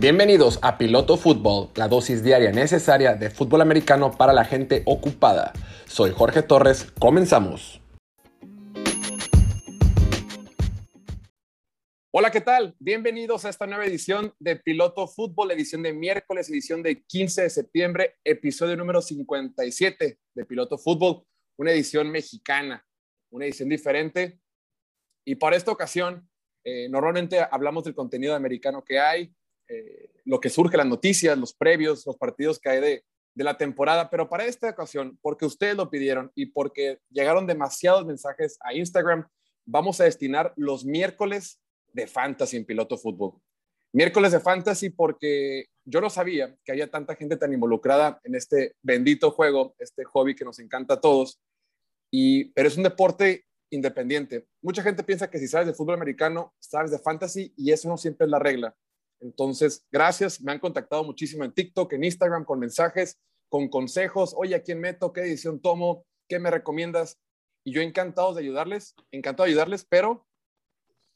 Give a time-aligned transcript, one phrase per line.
[0.00, 5.52] Bienvenidos a Piloto Fútbol, la dosis diaria necesaria de fútbol americano para la gente ocupada.
[5.84, 7.82] Soy Jorge Torres, comenzamos.
[12.10, 12.74] Hola, ¿qué tal?
[12.78, 17.50] Bienvenidos a esta nueva edición de Piloto Fútbol, edición de miércoles, edición de 15 de
[17.50, 21.26] septiembre, episodio número 57 de Piloto Fútbol,
[21.58, 22.86] una edición mexicana,
[23.30, 24.40] una edición diferente.
[25.26, 26.26] Y para esta ocasión,
[26.64, 29.34] eh, normalmente hablamos del contenido americano que hay,
[29.70, 33.56] eh, lo que surge, las noticias, los previos, los partidos que hay de, de la
[33.56, 38.74] temporada, pero para esta ocasión, porque ustedes lo pidieron y porque llegaron demasiados mensajes a
[38.74, 39.28] Instagram,
[39.64, 41.60] vamos a destinar los miércoles
[41.92, 43.40] de fantasy en piloto fútbol.
[43.92, 48.74] Miércoles de fantasy porque yo no sabía que había tanta gente tan involucrada en este
[48.82, 51.40] bendito juego, este hobby que nos encanta a todos,
[52.10, 54.46] y, pero es un deporte independiente.
[54.62, 57.96] Mucha gente piensa que si sabes de fútbol americano, sabes de fantasy y eso no
[57.96, 58.74] siempre es la regla.
[59.20, 60.40] Entonces, gracias.
[60.40, 63.18] Me han contactado muchísimo en TikTok, en Instagram, con mensajes,
[63.48, 64.34] con consejos.
[64.36, 65.12] Oye, ¿a quién meto?
[65.12, 66.04] ¿Qué edición tomo?
[66.28, 67.18] ¿Qué me recomiendas?
[67.64, 70.26] Y yo encantado de ayudarles, encantado de ayudarles, pero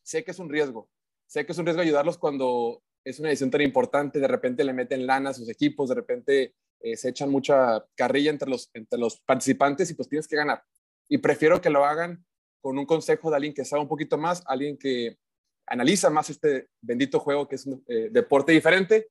[0.02, 0.91] sé que es un riesgo.
[1.27, 4.20] Sé que es un riesgo ayudarlos cuando es una edición tan importante.
[4.20, 8.30] De repente le meten lana a sus equipos, de repente eh, se echan mucha carrilla
[8.30, 10.62] entre los, entre los participantes y pues tienes que ganar.
[11.08, 12.25] Y prefiero que lo hagan
[12.60, 15.19] con un consejo de alguien que sabe un poquito más, alguien que
[15.67, 19.09] analiza más este bendito juego que es un eh, deporte diferente.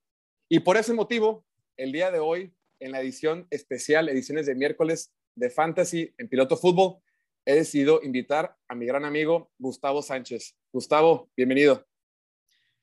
[0.49, 1.45] Y por ese motivo,
[1.77, 6.57] el día de hoy, en la edición especial, ediciones de miércoles de Fantasy en Piloto
[6.57, 6.97] Fútbol,
[7.45, 10.55] he decidido invitar a mi gran amigo Gustavo Sánchez.
[10.71, 11.85] Gustavo, bienvenido.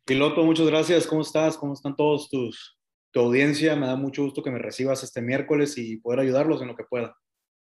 [0.05, 1.07] Piloto, muchas gracias.
[1.07, 1.57] ¿Cómo estás?
[1.57, 2.79] ¿Cómo están todos tus,
[3.13, 3.77] tu audiencia?
[3.77, 6.85] Me da mucho gusto que me recibas este miércoles y poder ayudarlos en lo que
[6.85, 7.17] pueda.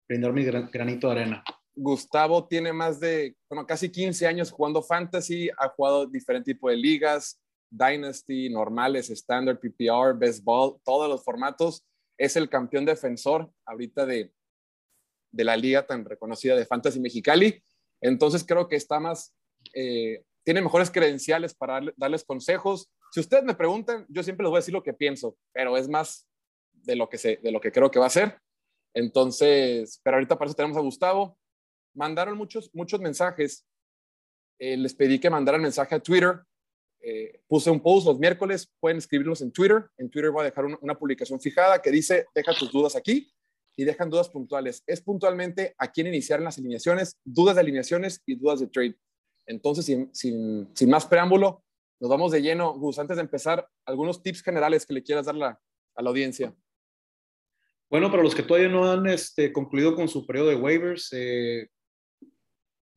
[0.08, 1.44] Brindar mi granito de arena.
[1.76, 6.78] Gustavo tiene más de, bueno, casi 15 años jugando fantasy, ha jugado diferentes tipos de
[6.78, 7.38] ligas,
[7.70, 11.84] Dynasty, normales, Standard, PPR, Best Ball, todos los formatos.
[12.18, 14.32] Es el campeón defensor ahorita de,
[15.30, 17.62] de la liga tan reconocida de Fantasy Mexicali.
[18.00, 19.34] Entonces creo que está más,
[19.74, 22.90] eh, tiene mejores credenciales para darles consejos.
[23.12, 25.88] Si ustedes me preguntan, yo siempre les voy a decir lo que pienso, pero es
[25.88, 26.26] más
[26.72, 28.38] de lo que, sé, de lo que creo que va a ser.
[28.94, 31.36] Entonces, pero ahorita para eso tenemos a Gustavo
[31.96, 33.66] mandaron muchos, muchos mensajes.
[34.58, 36.40] Eh, les pedí que mandaran mensaje a Twitter.
[37.00, 39.88] Eh, puse un post los miércoles, pueden escribirlos en Twitter.
[39.96, 43.32] En Twitter voy a dejar una, publicación fijada que dice, deja tus dudas aquí
[43.76, 44.82] y dejan dudas puntuales.
[44.86, 48.96] Es puntualmente a quién iniciar las alineaciones, dudas de alineaciones y dudas de trade.
[49.46, 51.62] Entonces, sin, sin, sin más preámbulo,
[52.00, 52.74] nos vamos de lleno.
[52.74, 56.54] Gus, antes de empezar, algunos tips generales que le quieras dar a la audiencia.
[57.88, 61.68] Bueno, para los que todavía no han este, concluido con su periodo de waivers, eh,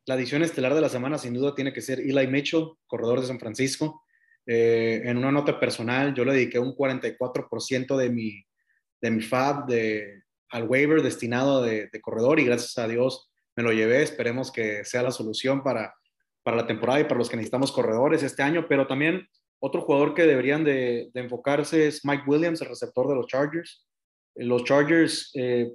[0.09, 3.27] la edición estelar de la semana sin duda tiene que ser Eli Mitchell, corredor de
[3.27, 4.03] San Francisco.
[4.47, 8.43] Eh, en una nota personal, yo le dediqué un 44% de mi,
[8.99, 13.71] de mi FAB de, al waiver destinado de, corredor y gracias a Dios me lo
[13.71, 14.01] llevé.
[14.01, 15.93] Esperemos que sea la solución para,
[16.41, 19.27] para la temporada y para los que necesitamos corredores este año, pero también
[19.59, 23.85] otro jugador que deberían de, enfocarse es Mike Williams, el receptor de los Chargers.
[24.33, 25.71] Los Chargers eh,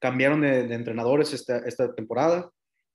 [0.00, 2.48] cambiaron de, entrenadores esta, esta temporada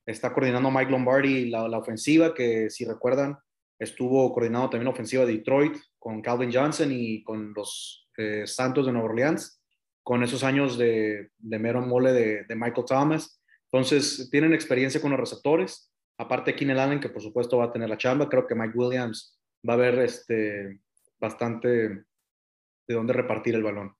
[0.05, 3.38] está coordinando Mike Lombardi la, ofensiva, que si recuerdan,
[3.79, 8.85] estuvo coordinando también la ofensiva de Detroit con Calvin Johnson y con los eh, Santos
[8.85, 9.61] de Nueva Orleans,
[10.03, 13.41] con esos años de, de mero mole de, Michael Thomas.
[13.71, 15.91] Entonces, tienen experiencia con los receptores.
[16.17, 18.29] Aparte, Keenan Allen, que por supuesto va a tener la chamba.
[18.29, 19.37] Creo que Mike Williams
[19.67, 20.79] va a ver este,
[21.19, 23.95] bastante de dónde repartir el balón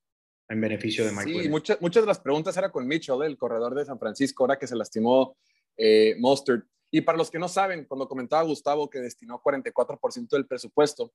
[0.48, 3.74] en beneficio de Mike sí, Muchas, muchas de las preguntas era con Mitchell, el corredor
[3.74, 5.36] de San Francisco, ahora que se lastimó
[5.78, 6.64] eh, Mustard.
[6.92, 11.12] Y para los que no saben, cuando comentaba Gustavo que destinó 44% del presupuesto,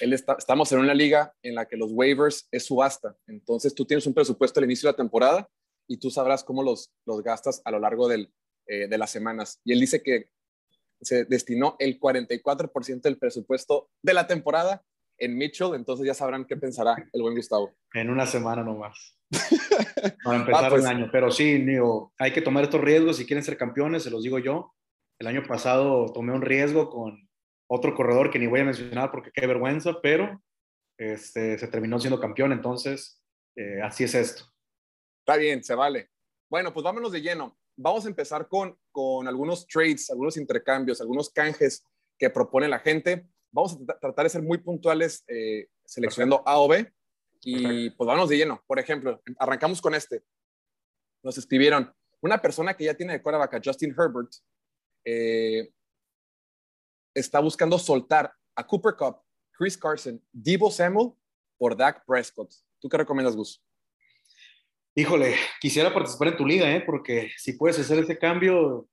[0.00, 3.16] él está, estamos en una liga en la que los waivers es subasta.
[3.26, 5.48] Entonces tú tienes un presupuesto al inicio de la temporada
[5.86, 8.32] y tú sabrás cómo los, los gastas a lo largo del,
[8.66, 9.60] eh, de las semanas.
[9.64, 10.30] Y él dice que
[11.00, 14.84] se destinó el 44% del presupuesto de la temporada
[15.22, 17.74] en Mitchell, entonces ya sabrán qué pensará el buen Gustavo.
[17.94, 19.16] En una semana nomás.
[20.24, 20.82] Para empezar pues.
[20.82, 21.08] el año.
[21.12, 21.64] Pero sí,
[22.18, 24.74] hay que tomar estos riesgos si quieren ser campeones, se los digo yo.
[25.20, 27.28] El año pasado tomé un riesgo con
[27.70, 30.42] otro corredor que ni voy a mencionar porque qué vergüenza, pero
[30.98, 33.22] este, se terminó siendo campeón, entonces
[33.56, 34.44] eh, así es esto.
[35.20, 36.10] Está bien, se vale.
[36.50, 37.56] Bueno, pues vámonos de lleno.
[37.76, 41.84] Vamos a empezar con, con algunos trades, algunos intercambios, algunos canjes
[42.18, 43.26] que propone la gente.
[43.52, 46.90] Vamos a tratar de ser muy puntuales eh, seleccionando A o B
[47.44, 48.62] y pues vamos de lleno.
[48.66, 50.22] Por ejemplo, arrancamos con este.
[51.22, 54.32] Nos escribieron, una persona que ya tiene de quarterback a Justin Herbert
[55.04, 55.70] eh,
[57.14, 59.16] está buscando soltar a Cooper Cup
[59.52, 61.12] Chris Carson, Debo Samuel
[61.58, 62.52] por Dak Prescott.
[62.80, 63.62] ¿Tú qué recomiendas, Gus?
[64.94, 66.82] Híjole, quisiera participar en tu liga, ¿eh?
[66.84, 68.88] porque si puedes hacer ese cambio,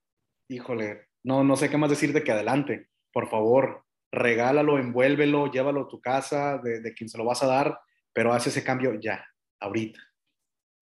[0.47, 2.87] híjole, no, no sé qué más decirte que adelante.
[3.11, 7.47] Por favor, regálalo, envuélvelo, llévalo a tu casa, de, de quien se lo vas a
[7.47, 7.79] dar,
[8.13, 9.25] pero haz ese cambio ya,
[9.59, 9.99] ahorita.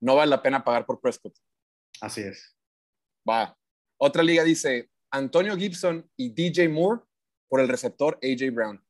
[0.02, 1.36] No vale la pena pagar por Prescott.
[2.02, 2.56] Así es.
[3.28, 3.58] Va.
[4.00, 7.02] Otra liga dice Antonio Gibson y DJ Moore
[7.48, 8.84] por el receptor AJ Brown.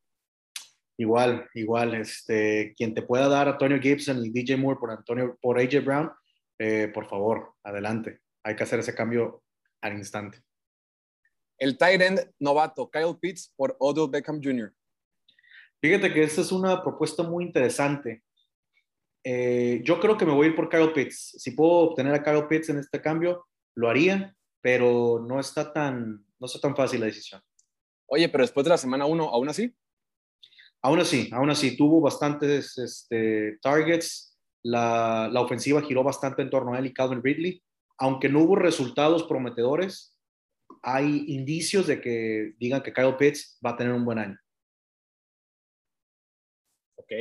[0.99, 5.59] Igual, igual, este, quien te pueda dar Antonio Gibson y DJ Moore por Antonio, por
[5.59, 6.11] AJ Brown,
[6.57, 8.21] eh, por favor, adelante.
[8.43, 9.43] Hay que hacer ese cambio
[9.81, 10.41] al instante.
[11.57, 14.73] El tight end novato Kyle Pitts por Odell Beckham Jr.
[15.81, 18.23] Fíjate que esta es una propuesta muy interesante.
[19.23, 21.35] Eh, yo creo que me voy a ir por Kyle Pitts.
[21.37, 26.25] Si puedo obtener a Kyle Pitts en este cambio, lo haría, pero no está tan,
[26.39, 27.41] no está tan fácil la decisión.
[28.07, 29.75] Oye, pero después de la semana 1, ¿aún así?
[30.81, 36.73] Aún así, aún así, tuvo bastantes este, targets, la, la, ofensiva giró bastante en torno
[36.73, 37.63] a él y Calvin Ridley,
[37.97, 40.16] aunque no hubo resultados prometedores,
[40.81, 44.39] hay indicios de que digan que Kyle Pitts va a tener un buen año.
[46.95, 47.11] Ok.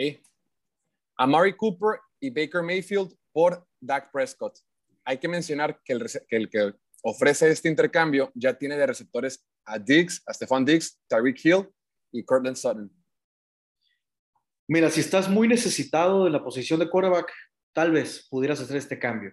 [1.17, 4.59] Amari Cooper y Baker Mayfield por Dak Prescott.
[5.05, 9.47] Hay que mencionar que el, que el que ofrece este intercambio ya tiene de receptores
[9.65, 11.69] a Diggs, a Stephon Diggs, Tyreek Hill
[12.13, 12.91] y Cortland Sutton.
[14.69, 17.33] Mira, si estás muy necesitado de la posición de quarterback,
[17.73, 19.33] tal vez pudieras hacer este cambio.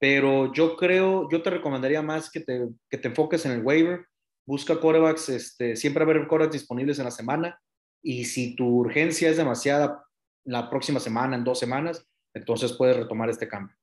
[0.00, 4.06] Pero yo creo, yo te recomendaría más que te, que te enfoques en el waiver.
[4.46, 7.60] Busca quarterbacks, este, siempre haber quarterbacks disponibles en la semana.
[8.02, 10.02] Y si tu urgencia es demasiada
[10.44, 13.76] la próxima semana, en dos semanas, entonces puedes retomar este cambio.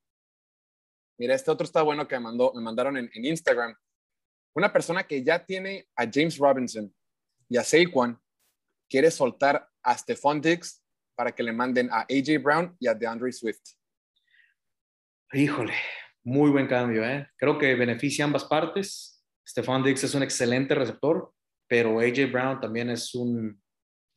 [1.20, 3.76] Mira, este otro está bueno que me, mandó, me mandaron en, en Instagram.
[4.56, 6.92] Una persona que ya tiene a James Robinson
[7.48, 8.20] y a Saquon
[8.90, 10.84] quiere soltar a Stephon Diggs
[11.16, 13.62] para que le manden a AJ Brown y a DeAndre Swift.
[15.34, 15.74] Híjole,
[16.28, 17.26] muy buen cambio, ¿eh?
[17.38, 19.24] Creo que beneficia ambas partes.
[19.48, 21.32] Stephon Diggs es un excelente receptor,
[21.70, 23.58] pero AJ Brown también es un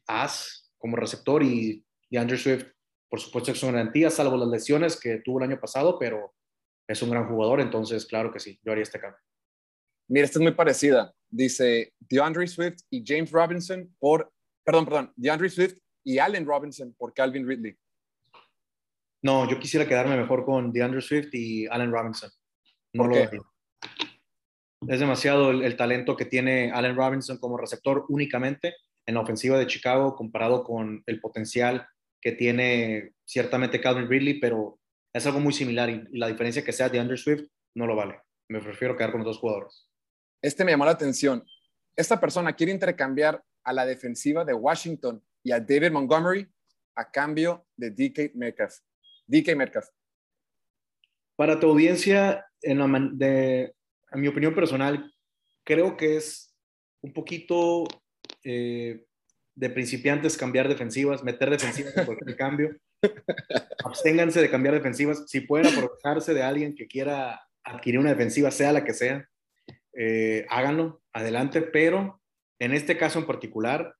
[0.09, 2.65] as como receptor y DeAndre Swift,
[3.09, 6.35] por supuesto, es una garantía, salvo las lesiones que tuvo el año pasado, pero
[6.89, 9.21] es un gran jugador, entonces claro que sí, yo haría este cambio.
[10.09, 11.15] Mira, esta es muy parecida.
[11.29, 14.33] Dice DeAndre Swift y James Robinson por,
[14.65, 17.79] perdón, perdón, DeAndre Swift y Allen Robinson por Calvin Ridley.
[19.23, 22.31] No, yo quisiera quedarme mejor con DeAndre Swift y Allen Robinson.
[22.95, 23.51] No ¿Por lo.
[24.89, 28.75] Es demasiado el, el, talento que tiene Allen Robinson como receptor únicamente
[29.07, 31.87] en la ofensiva de Chicago comparado con el potencial
[32.21, 34.79] que tiene ciertamente Calvin Ridley, pero
[35.13, 37.95] es algo muy similar y, y la diferencia que sea de Andrew Swift no lo
[37.95, 38.21] vale.
[38.49, 39.87] Me prefiero quedar con los dos jugadores.
[40.43, 41.45] Este me llamó la atención.
[41.95, 46.49] Esta persona quiere intercambiar a la defensiva de Washington y a David Montgomery
[46.95, 48.79] a cambio de DK Metcalf.
[49.31, 49.87] DK Metcalf.
[51.37, 53.75] Para tu audiencia, en, la, de,
[54.13, 55.13] en mi opinión personal,
[55.65, 56.55] creo que es
[57.03, 57.85] un poquito
[58.45, 59.05] eh,
[59.55, 62.77] de principiantes cambiar defensivas, meter defensivas en cualquier cambio.
[63.85, 65.25] Absténganse de cambiar defensivas.
[65.27, 69.29] Si pueden aprovecharse de alguien que quiera adquirir una defensiva, sea la que sea,
[69.95, 71.63] eh, háganlo, adelante.
[71.63, 72.21] Pero
[72.59, 73.95] en este caso en particular,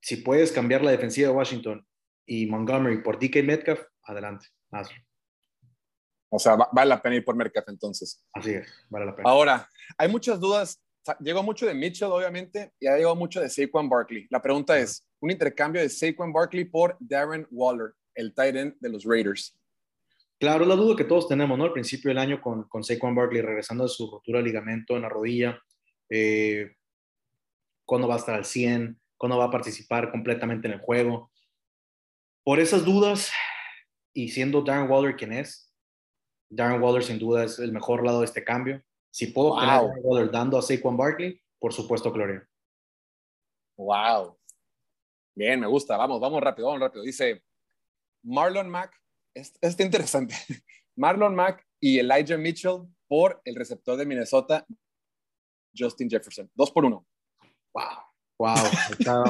[0.00, 1.86] si puedes cambiar la defensiva de Washington
[2.26, 4.96] y Montgomery por DK Metcalf, adelante, hazlo.
[6.30, 8.24] O sea, va, vale la pena ir por Metcalf entonces.
[8.32, 9.28] Así es, vale la pena.
[9.28, 10.82] Ahora, hay muchas dudas.
[11.20, 14.26] Llegó mucho de Mitchell, obviamente, y ha llegado mucho de Saquon Barkley.
[14.30, 18.88] La pregunta es, un intercambio de Saquon Barkley por Darren Waller, el tight end de
[18.90, 19.58] los Raiders.
[20.38, 21.64] Claro, la duda que todos tenemos, ¿no?
[21.64, 25.02] Al principio del año con, con Saquon Barkley regresando de su rotura de ligamento en
[25.02, 25.60] la rodilla,
[26.10, 26.74] eh,
[27.84, 31.32] cuándo va a estar al 100, cuándo va a participar completamente en el juego.
[32.44, 33.32] Por esas dudas,
[34.14, 35.72] y siendo Darren Waller quien es,
[36.50, 38.82] Darren Waller sin duda es el mejor lado de este cambio.
[39.10, 39.60] Si puedo wow.
[39.60, 42.48] tener a Darren Waller dando a Saquon Barkley, por supuesto que lo haría.
[43.76, 44.38] Wow.
[45.34, 45.96] Bien, me gusta.
[45.96, 47.04] Vamos, vamos rápido, vamos rápido.
[47.04, 47.44] Dice
[48.24, 49.00] Marlon Mack,
[49.34, 50.34] este es interesante.
[50.96, 54.66] Marlon Mack y Elijah Mitchell por el receptor de Minnesota,
[55.76, 56.50] Justin Jefferson.
[56.54, 57.06] Dos por uno.
[57.72, 57.84] Wow.
[58.38, 58.56] Wow.
[58.98, 59.22] Está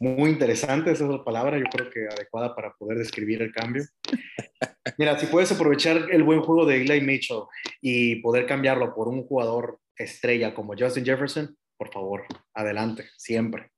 [0.00, 3.84] muy interesante esa es la palabra, yo creo que adecuada para poder describir el cambio.
[4.98, 7.42] Mira, si puedes aprovechar el buen juego de Eli Mitchell
[7.80, 12.24] y poder cambiarlo por un jugador estrella como Justin Jefferson, por favor,
[12.54, 13.70] adelante, siempre.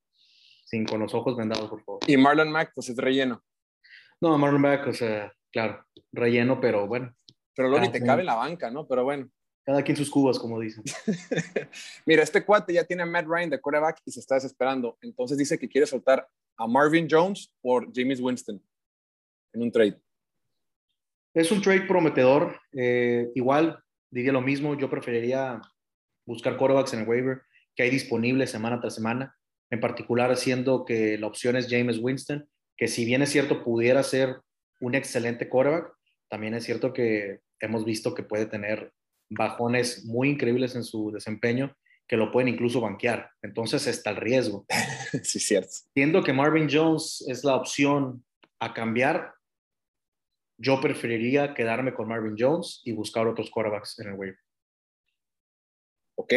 [0.65, 2.01] Sin con los ojos vendados, por favor.
[2.07, 3.43] Y Marlon Mack, pues es relleno.
[4.21, 7.15] No, Marlon Mack, o sea, claro, relleno, pero bueno.
[7.55, 8.87] Pero luego ni te cabe en la banca, ¿no?
[8.87, 9.29] Pero bueno.
[9.69, 10.83] Cada quien sus cubas, como dicen.
[12.07, 14.97] Mira, este cuate ya tiene a Matt Ryan de quarterback y se está desesperando.
[15.03, 18.63] Entonces dice que quiere soltar a Marvin Jones por James Winston
[19.53, 20.01] en un trade.
[21.35, 22.59] Es un trade prometedor.
[22.73, 23.79] Eh, igual,
[24.11, 24.75] diría lo mismo.
[24.75, 25.61] Yo preferiría
[26.25, 27.43] buscar quarterbacks en el waiver
[27.77, 29.37] que hay disponibles semana tras semana.
[29.69, 34.03] En particular, siendo que la opción es James Winston, que si bien es cierto, pudiera
[34.03, 34.41] ser
[34.81, 35.93] un excelente quarterback,
[36.31, 38.95] también es cierto que hemos visto que puede tener
[39.31, 41.77] bajones muy increíbles en su desempeño
[42.09, 43.31] que lo pueden incluso banquear.
[43.43, 44.65] Entonces está el riesgo.
[45.23, 45.73] sí, cierto.
[45.93, 48.25] Siendo que Marvin Jones es la opción
[48.61, 49.35] a cambiar,
[50.59, 54.39] yo preferiría quedarme con Marvin Jones y buscar otros quarterbacks en el waiver.
[56.17, 56.33] Ok.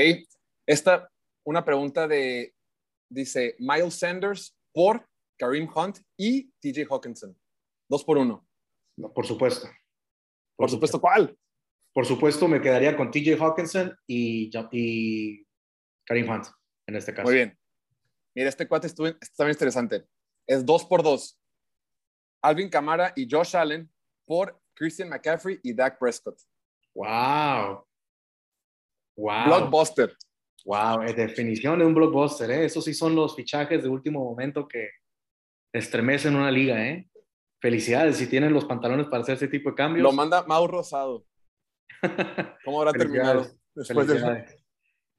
[0.68, 1.10] Esta,
[1.44, 2.54] una pregunta de,
[3.10, 5.08] dice, Miles Sanders por
[5.40, 7.36] Kareem Hunt y TJ Hawkinson.
[7.90, 8.48] Dos por uno.
[9.16, 9.68] por supuesto.
[10.56, 11.36] Por, supuesto, ¿cuál?
[11.94, 15.46] Por supuesto, me quedaría con TJ Hawkinson y, y
[16.06, 16.48] Karim Hunt,
[16.88, 17.26] en este caso.
[17.26, 17.58] Muy bien.
[18.34, 20.06] Mira, este cuate estuvo, está bien interesante.
[20.48, 21.38] Es dos por dos.
[22.42, 23.92] Alvin Kamara y Josh Allen
[24.26, 26.40] por Christian McCaffrey y Dak Prescott.
[26.96, 27.86] Wow.
[29.18, 29.46] Wow.
[29.46, 30.16] Blockbuster.
[30.66, 32.66] Wow, es definición de un blockbuster, ¿eh?
[32.66, 34.90] Esos sí son los fichajes de último momento que
[35.74, 37.10] estremecen una liga, ¿eh?
[37.60, 40.04] Felicidades si tienen los pantalones para hacer ese tipo de cambios.
[40.04, 41.26] Lo manda Mau Rosado.
[42.66, 44.46] ¿Cómo habrá terminado después del...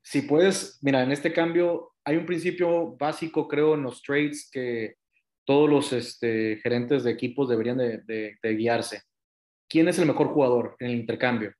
[0.04, 4.96] Si puedes, mira, en este cambio hay un principio básico, creo, en los trades que
[5.44, 9.02] todos los este, gerentes de equipos deberían de, guiarse.
[9.68, 11.54] ¿Quién es el mejor jugador en el intercambio?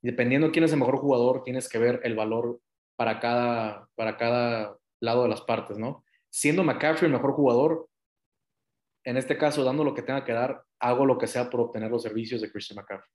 [0.00, 2.60] dependiendo quién es el mejor jugador, tienes que ver el valor
[2.96, 6.04] para cada, para cada lado de las partes, ¿no?
[6.30, 7.88] Siendo McCaffrey el mejor jugador,
[9.04, 11.90] en este caso, dando lo que tenga que dar, hago lo que sea por obtener
[11.90, 13.10] los servicios de Christian McCaffrey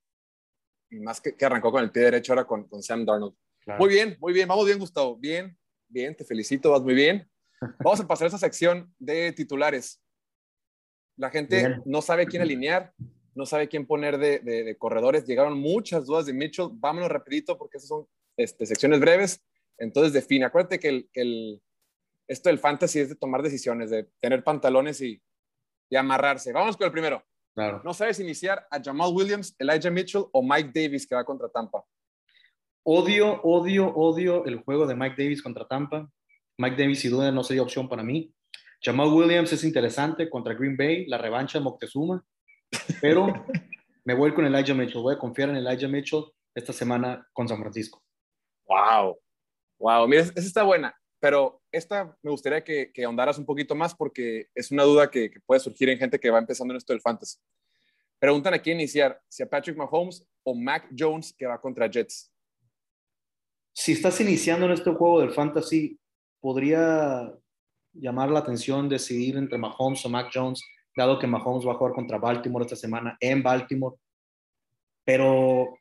[1.00, 3.36] más que, que, arrancó con el pie derecho ahora con, con Sam Darnold.
[3.80, 5.16] Muy bien, muy bien, vamos bien, Gustavo.
[5.16, 5.58] Bien,
[5.88, 7.30] bien, te felicito, vas muy bien.
[7.80, 10.02] Vamos a pasar a esa sección de titulares.
[11.16, 12.94] La gente no sabe quién alinear,
[13.36, 15.26] no sabe quién poner de, de, corredores.
[15.26, 16.70] Llegaron muchas dudas de Mitchell.
[16.74, 19.42] Vámonos rapidito porque esas son este, secciones breves.
[19.78, 20.46] Entonces, define.
[20.46, 21.62] Acuérdate que, el, el,
[22.28, 25.22] esto del fantasy es de tomar decisiones, de tener pantalones y,
[25.90, 26.52] y amarrarse.
[26.52, 27.24] Vamos con el primero.
[27.56, 31.84] No sabes iniciar a Jamal Williams, Elijah Mitchell o Mike Davis que va contra Tampa.
[32.84, 36.10] Odio, odio, odio el juego de Mike Davis contra Tampa.
[36.58, 38.34] Mike Davis, sin duda, no sería opción para mí.
[38.82, 42.26] Jamal Williams es interesante contra Green Bay, la revancha de Moctezuma,
[43.00, 43.28] pero
[44.04, 45.02] me voy con Elijah Mitchell.
[45.02, 48.04] Voy a confiar en Elijah Mitchell esta semana con San Francisco.
[48.68, 49.20] Wow,
[49.80, 50.94] wow, mira, esa está buena
[51.24, 55.32] pero esta me gustaría que, que, ahondaras un poquito más porque es una duda que,
[55.46, 57.40] puede surgir en gente que va empezando en esto del fantasy.
[58.20, 62.30] Preguntan a quién iniciar, si a Patrick Mahomes o Mac Jones que va contra Jets.
[63.74, 65.98] Si estás iniciando en este juego del fantasy,
[66.42, 67.34] podría
[67.94, 70.62] llamar la atención decidir entre Mahomes o Mac Jones,
[70.94, 73.96] dado que Mahomes va a jugar contra Baltimore esta semana en Baltimore.
[75.06, 75.74] Pero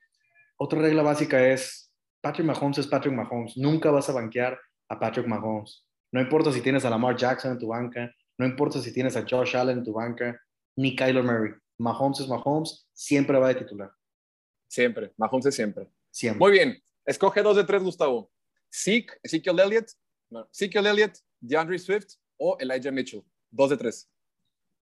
[0.57, 3.57] otra regla básica es, Patrick Mahomes es Patrick Mahomes.
[3.57, 4.57] Nunca vas a banquear
[4.89, 5.85] a Patrick Mahomes.
[6.13, 9.25] No importa si tienes a Lamar Jackson en tu banca, no importa si tienes a
[9.29, 10.41] Josh Allen en tu banca,
[10.77, 11.53] ni Kyler Murray.
[11.79, 13.91] Mahomes es Mahomes, siempre va de titular.
[14.69, 15.89] Siempre, Mahomes es siempre.
[16.11, 16.39] Siempre.
[16.39, 18.31] Muy bien, escoge dos de tres, Gustavo.
[18.73, 19.91] Zeke, Ezekiel Elliott,
[20.31, 23.23] no, Ezekiel Elliott, DeAndre Swift o Elijah Mitchell.
[23.51, 24.11] Dos de tres.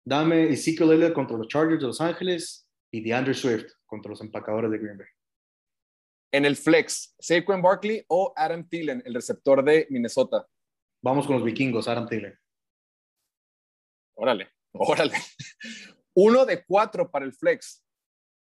[0.05, 4.71] Dame Ezekiel Elliott contra los Chargers de Los Ángeles y DeAndre Swift contra los empacadores
[4.71, 5.07] de Green Bay.
[6.33, 10.47] En el flex, Saquon Barkley o Adam Thielen, el receptor de Minnesota.
[11.02, 12.38] Vamos con los vikingos, Adam Thielen.
[14.14, 15.14] Órale, órale.
[16.14, 17.83] Uno de cuatro para el flex.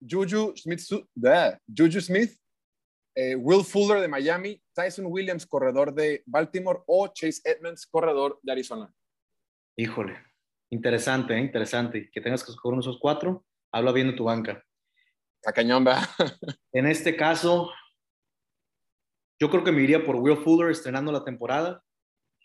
[0.00, 0.80] Juju Smith,
[1.66, 2.38] Juju Smith
[3.16, 8.52] eh, Will Fuller de Miami, Tyson Williams, corredor de Baltimore, o Chase Edmonds, corredor de
[8.52, 8.92] Arizona.
[9.76, 10.18] Híjole,
[10.70, 11.38] interesante, ¿eh?
[11.38, 12.10] interesante.
[12.12, 14.64] Que tengas que escoger uno de esos cuatro, habla bien de tu banca.
[15.52, 15.84] Cañón,
[16.72, 17.70] En este caso,
[19.40, 21.82] yo creo que me iría por Will Fuller estrenando la temporada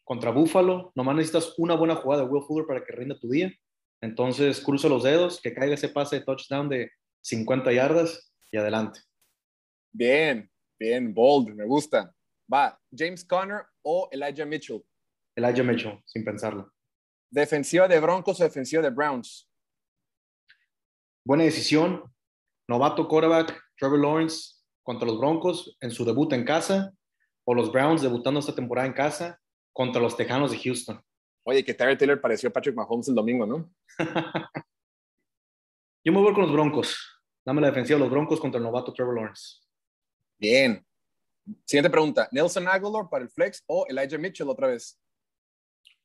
[0.04, 0.92] contra Buffalo.
[0.96, 3.54] Nomás necesitas una buena jugada de Will Fuller para que rinda tu día.
[4.02, 6.92] Entonces, cruzo los dedos, que caiga ese pase de touchdown de
[7.22, 9.02] 50 yardas y adelante.
[9.92, 12.14] Bien, bien, bold, me gusta.
[12.52, 14.84] Va, James Conner o Elijah Mitchell.
[15.36, 16.72] Elijah Mitchell, sin pensarlo.
[17.30, 19.48] Defensiva de Broncos o defensiva de Browns.
[21.24, 22.04] Buena decisión.
[22.70, 26.94] Novato quarterback Trevor Lawrence contra los Broncos en su debut en casa
[27.44, 29.42] o los Browns debutando esta temporada en casa
[29.74, 31.02] contra los Tejanos de Houston.
[31.42, 33.74] Oye, que Terry Taylor pareció Patrick Mahomes el domingo, ¿no?
[36.04, 36.96] Yo me voy con los Broncos.
[37.44, 39.62] Dame la defensiva de los Broncos contra el novato Trevor Lawrence.
[40.38, 40.86] Bien.
[41.66, 42.30] Siguiente pregunta.
[42.32, 45.02] ¿Nelson Aguilar para el flex o Elijah Mitchell otra vez?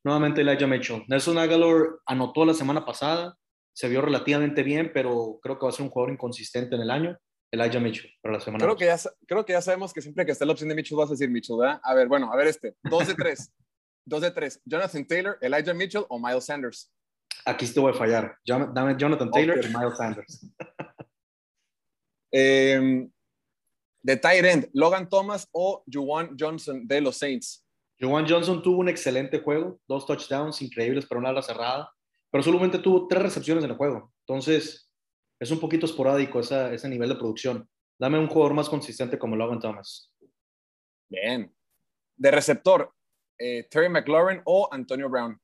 [0.02, 1.04] Nuevamente Elijah Mitchell.
[1.09, 3.37] Nelson Aguilar anotó la semana pasada,
[3.75, 6.90] se vio relativamente bien, pero creo que va a ser un jugador inconsistente en el
[6.90, 7.19] año.
[7.50, 8.64] Elijah Mitchell para la semana.
[8.64, 10.97] Creo que, ya, creo que ya sabemos que siempre que esté la opción de Mitchell
[10.97, 11.81] vas a decir Mitchell, ¿verdad?
[11.83, 12.75] A ver, bueno, a ver este.
[12.83, 13.52] Dos de tres.
[14.04, 14.61] Dos de tres.
[14.64, 16.93] Jonathan Taylor, Elijah Mitchell o Miles Sanders.
[17.45, 18.37] Aquí te voy a fallar.
[18.45, 20.47] Dame Jonathan Taylor y Miles Sanders.
[22.33, 23.09] eh,
[24.02, 27.64] de tight end, Logan Thomas o Juwan Johnson de los Saints.
[27.99, 31.90] Juwan Johnson tuvo un excelente juego, dos touchdowns increíbles para una ala cerrada,
[32.35, 34.12] pero solamente tuvo tres recepciones en el juego.
[34.26, 34.91] Entonces,
[35.38, 37.71] es un poquito esporádico ese nivel de producción.
[37.97, 40.12] Dame un jugador más consistente como Logan Thomas.
[41.09, 41.55] Bien.
[42.17, 42.93] De receptor,
[43.38, 45.41] eh, Terry McLaurin o Antonio Brown.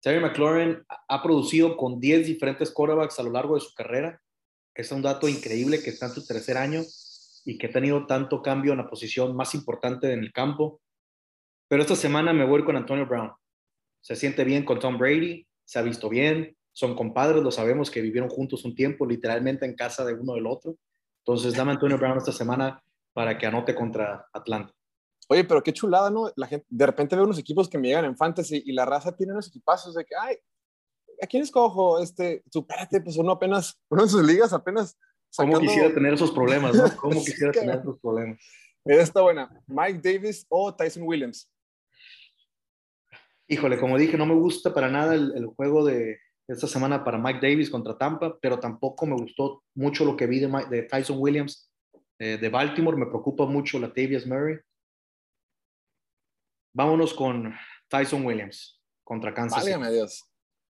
[0.00, 4.22] Terry McLaurin ha producido con 10 diferentes quarterbacks a lo largo de su carrera.
[4.76, 6.82] Es un dato increíble que está en su tercer año
[7.44, 10.80] y que ha tenido tanto cambio en la posición más importante en el campo.
[11.66, 13.32] Pero esta semana me voy con Antonio Brown.
[14.00, 18.02] Se siente bien con Tom Brady, se ha visto bien, son compadres, lo sabemos que
[18.02, 20.76] vivieron juntos un tiempo, literalmente en casa de uno del otro.
[21.24, 22.82] Entonces, dame Antonio Brown esta semana
[23.14, 24.74] para que anote contra Atlanta.
[25.28, 26.30] Oye, pero qué chulada, ¿no?
[26.36, 29.16] La gente, de repente veo unos equipos que me llegan en fantasy y la raza
[29.16, 30.36] tiene unos equipazos de que, ay,
[31.22, 32.02] ¿a quién escojo?
[32.02, 34.98] Este, supérate, pues uno apenas, uno en sus ligas apenas
[35.34, 36.96] ¿Cómo quisiera tener esos problemas, no?
[36.96, 38.38] ¿Cómo quisiera tener esos problemas?
[38.84, 39.48] Está buena.
[39.66, 41.50] Mike Davis o Tyson Williams.
[43.52, 46.18] Híjole, como dije, no me gusta para nada el, juego de
[46.48, 50.40] esta semana para Mike Davis contra Tampa, pero tampoco me gustó mucho lo que vi
[50.40, 51.70] de, Tyson Williams
[52.18, 52.96] eh, de Baltimore.
[52.96, 54.58] Me preocupa mucho la Tavius Murray.
[56.74, 57.54] Vámonos con
[57.88, 60.24] Tyson Williams contra Kansas Válgame Dios.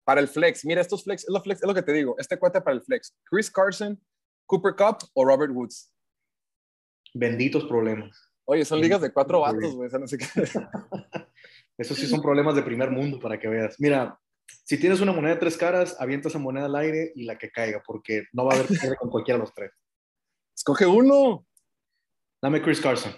[0.06, 2.14] Para el flex, mira, estos flex es, lo flex, es lo que te digo.
[2.20, 3.18] Este cuate para el flex.
[3.24, 4.00] Chris Carson
[4.46, 5.92] Cooper Cup o Robert Woods.
[7.16, 8.22] Benditos problemas.
[8.46, 9.90] Oye, son ligas de cuatro vatos, güey.
[10.00, 10.20] No sé
[11.78, 13.80] Esos sí son problemas de primer mundo para que veas.
[13.80, 14.20] Mira,
[14.64, 17.52] si tienes una moneda de tres caras, avienta esa moneda al aire y la que
[17.52, 19.72] caiga, porque no va a haber que con cualquiera de los tres.
[20.56, 21.46] Escoge uno.
[22.42, 23.14] Dame Chris Carson.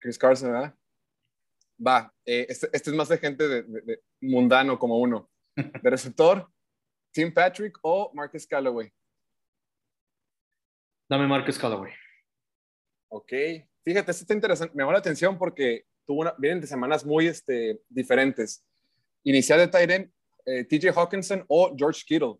[0.00, 0.74] Chris Carson, ¿verdad?
[1.84, 5.30] Va, eh, este, este, es más de gente de, mundano como uno.
[5.54, 6.50] De receptor,
[7.12, 8.92] Tim Patrick o Marcus Callaway.
[11.08, 11.92] Dame Marcus Callaway.
[13.10, 13.32] Ok.
[13.84, 14.74] Fíjate, esto está interesante.
[14.74, 18.64] Me llamó la atención porque tuvo una, vienen de semanas muy este, diferentes.
[19.24, 20.12] Inicial de Tyren,
[20.44, 22.36] eh, TJ Hawkinson o George Kittle.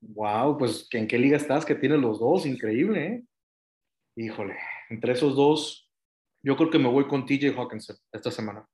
[0.00, 2.46] Wow, pues ¿en qué liga estás que tienes los dos?
[2.46, 3.24] Increíble, ¿eh?
[4.16, 4.56] Híjole,
[4.88, 5.90] entre esos dos,
[6.42, 8.66] yo creo que me voy con TJ Hawkinson esta semana.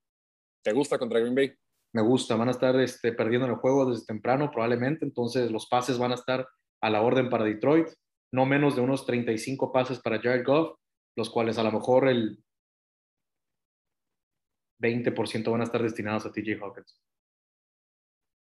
[0.62, 1.52] ¿Te gusta contra Green Bay?
[1.92, 5.98] Me gusta, van a estar este, perdiendo el juego desde temprano probablemente, entonces los pases
[5.98, 6.46] van a estar
[6.80, 7.88] a la orden para Detroit
[8.32, 10.78] no menos de unos 35 pases para Jared Goff,
[11.16, 12.44] los cuales a lo mejor el
[14.78, 17.00] 20% van a estar destinados a TJ Hawkins.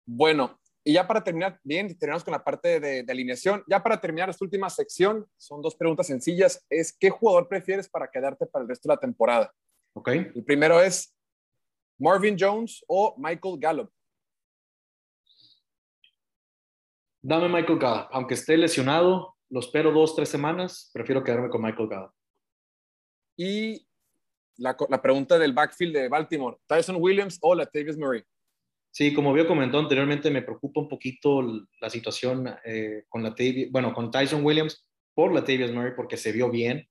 [0.06, 3.62] Bueno, y ya para terminar, bien, terminamos con la parte de, alineación.
[3.68, 6.66] Ya para terminar esta última sección, son dos preguntas sencillas.
[6.70, 9.54] Es, ¿qué jugador prefieres para quedarte para el resto de la temporada?
[9.94, 10.08] Ok.
[10.08, 11.14] El primero es
[12.00, 13.92] Marvin Jones o Michael Gallup.
[17.22, 18.08] Dame Michael Gallup.
[18.12, 22.12] Aunque esté lesionado, lo espero dos, tres semanas, prefiero quedarme con Michael Gallup.
[23.38, 23.87] Y
[24.58, 28.24] la, pregunta del backfield de Baltimore, Tyson Williams o Latavius Murray.
[28.92, 31.42] Sí, como había comentado anteriormente, me preocupa un poquito
[31.80, 33.24] la situación eh, con
[33.72, 36.88] bueno, con Tyson Williams por Latavius Murray porque se vio bien,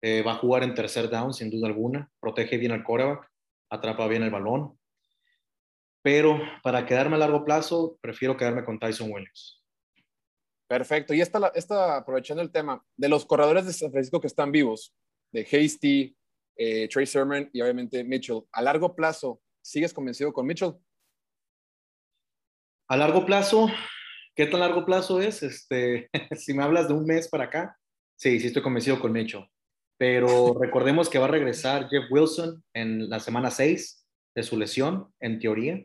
[0.00, 3.28] eh, va a jugar en tercer down sin duda alguna, protege bien al quarterback,
[3.70, 4.78] atrapa bien el balón,
[6.02, 9.62] pero para quedarme a largo plazo, prefiero quedarme con Tyson Williams.
[10.66, 11.12] Perfecto.
[11.12, 14.94] Y esta, esta, aprovechando el tema de los corredores de San Francisco que están vivos,
[15.30, 16.16] de Hasty,
[16.56, 20.74] eh, Trey Sermon y obviamente Mitchell, a largo plazo, ¿sigues convencido con Mitchell?
[22.88, 23.68] A largo plazo,
[24.34, 25.42] ¿qué tan largo plazo es?
[25.42, 27.78] Este, si me hablas de un mes para acá,
[28.16, 29.46] sí, sí estoy convencido con Mitchell.
[29.98, 35.12] Pero recordemos que va a regresar Jeff Wilson en la semana 6 de su lesión,
[35.20, 35.84] en teoría.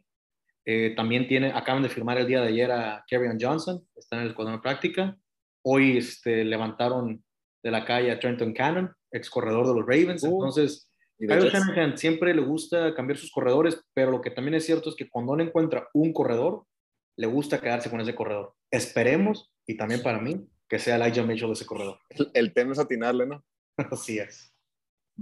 [0.65, 4.23] Eh, también tiene, acaban de firmar el día de ayer a Kerryon Johnson, está en
[4.23, 5.17] el cuadro de práctica.
[5.63, 7.23] Hoy este, levantaron
[7.67, 10.23] de la calle a Trenton Cannon, ex corredor de los Ravens.
[10.23, 14.65] Uh, Entonces, Kyle Shanahan siempre le gusta cambiar sus corredores, pero lo que también es
[14.65, 16.63] cierto es que cuando no encuentra un corredor,
[17.17, 18.53] le gusta quedarse con ese corredor.
[18.71, 21.99] Esperemos, y también para mí, que sea Elijah Mitchell ese corredor.
[22.10, 23.43] El, el tema es atinarle, ¿no?
[23.91, 24.53] Así es.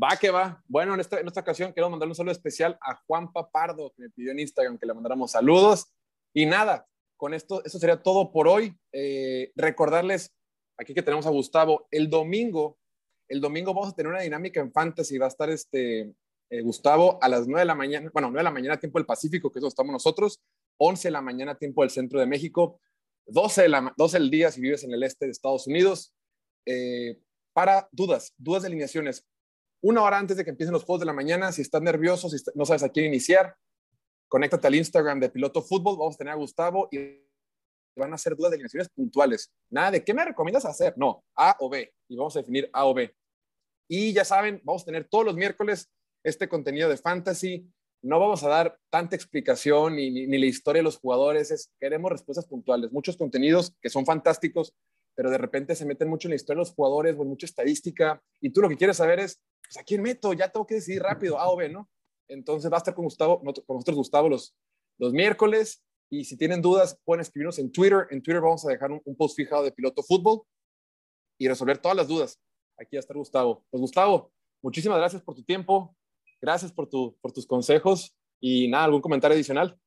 [0.01, 0.62] Va que va.
[0.67, 4.03] Bueno, en esta, en esta ocasión quiero mandarle un saludo especial a Juan Papardo, que
[4.03, 5.88] me pidió en Instagram que le mandáramos saludos.
[6.31, 6.86] Y nada,
[7.17, 8.77] con esto, eso sería todo por hoy.
[8.91, 10.36] Eh, recordarles
[10.77, 11.88] aquí que tenemos a Gustavo.
[11.91, 12.77] El domingo
[13.27, 15.17] El domingo vamos a tener una dinámica en Fantasy.
[15.17, 16.13] Va a estar este
[16.49, 19.05] eh, Gustavo a las 9 de la mañana, bueno, 9 de la mañana tiempo del
[19.05, 20.43] Pacífico, que es donde estamos nosotros,
[20.77, 22.79] 11 de la mañana tiempo del centro de México,
[23.25, 26.13] 12, de la, 12 del día si vives en el este de Estados Unidos.
[26.67, 27.19] Eh,
[27.53, 29.25] para dudas, dudas de alineaciones.
[29.81, 32.38] Una hora antes de que empiecen los juegos de la mañana, si estás nervioso, si
[32.53, 33.55] no sabes a quién iniciar,
[34.27, 37.24] conéctate al Instagram de Piloto Fútbol, vamos a tener a Gustavo y
[37.99, 39.51] van a hacer dudas de alineaciones puntuales.
[39.69, 42.86] Nada de qué me recomiendas hacer, no, A o B, y vamos a definir A
[42.86, 43.13] o B.
[43.88, 45.89] Y ya saben, vamos a tener todos los miércoles
[46.23, 47.67] este contenido de fantasy.
[48.01, 52.12] No vamos a dar tanta explicación ni, ni, la historia de los jugadores, es, queremos
[52.12, 54.73] respuestas puntuales, muchos contenidos que son fantásticos,
[55.15, 58.21] pero de repente se meten mucho en la historia de los jugadores, o mucha estadística,
[58.41, 60.34] y tú lo que quieres saber es, pues, ¿a quién meto?
[60.34, 61.89] Ya tengo que decidir rápido, A o B, ¿no?
[62.27, 64.55] Entonces va a estar con Gustavo, con nosotros Gustavo los,
[64.97, 68.07] los miércoles, y si tienen dudas, pueden escribirnos en Twitter.
[68.11, 70.43] En Twitter vamos a dejar un, un post fijado de piloto fútbol
[71.37, 72.39] y resolver todas las dudas.
[72.77, 73.65] Aquí va a estar Gustavo.
[73.69, 75.95] Pues Gustavo, muchísimas gracias por tu tiempo,
[76.41, 79.79] gracias por, tu, por tus consejos y nada, ¿algún comentario adicional?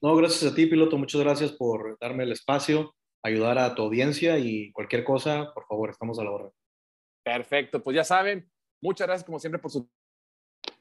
[0.00, 0.98] No, gracias a ti, piloto.
[0.98, 5.90] Muchas gracias por darme el espacio, ayudar a tu audiencia y cualquier cosa, por favor,
[5.90, 6.50] estamos a la hora.
[7.24, 8.50] Perfecto, pues ya saben,
[8.82, 9.88] muchas gracias como siempre por su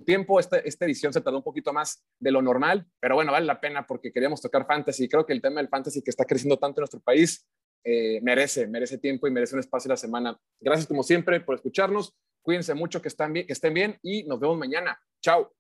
[0.02, 0.40] tiempo.
[0.40, 3.60] Esta, esta edición se tardó un poquito más de lo normal, pero bueno, vale la
[3.60, 5.08] pena porque queríamos tocar fantasy.
[5.08, 7.48] Creo que el tema del fantasy que está creciendo tanto en nuestro país
[7.84, 10.40] eh, merece, merece tiempo y merece un espacio a la semana.
[10.60, 12.16] Gracias como siempre por escucharnos.
[12.42, 15.00] Cuídense mucho, que, están bien, que estén bien y nos vemos mañana.
[15.22, 15.52] Chao.